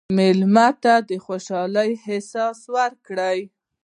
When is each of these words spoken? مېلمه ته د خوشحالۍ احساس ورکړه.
مېلمه 0.17 0.67
ته 0.83 0.93
د 1.09 1.11
خوشحالۍ 1.25 1.91
احساس 2.07 2.59
ورکړه. 2.75 3.31